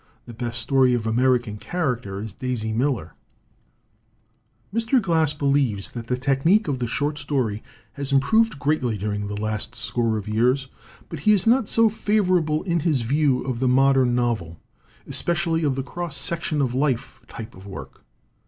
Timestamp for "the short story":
6.79-7.61